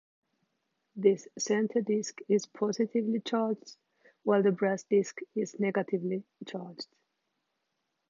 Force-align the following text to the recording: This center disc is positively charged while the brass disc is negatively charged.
This 0.95 1.27
center 1.37 1.79
disc 1.79 2.21
is 2.27 2.47
positively 2.47 3.19
charged 3.19 3.75
while 4.23 4.41
the 4.41 4.51
brass 4.51 4.81
disc 4.81 5.19
is 5.35 5.59
negatively 5.59 6.23
charged. 6.47 6.87